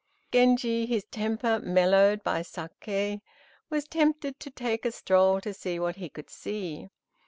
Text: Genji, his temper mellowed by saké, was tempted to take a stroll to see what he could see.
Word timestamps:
Genji, 0.31 0.87
his 0.87 1.03
temper 1.11 1.59
mellowed 1.59 2.23
by 2.23 2.39
saké, 2.41 3.21
was 3.69 3.87
tempted 3.87 4.39
to 4.39 4.49
take 4.49 4.83
a 4.83 4.91
stroll 4.91 5.39
to 5.41 5.53
see 5.53 5.77
what 5.77 5.97
he 5.97 6.09
could 6.09 6.31
see. 6.31 6.89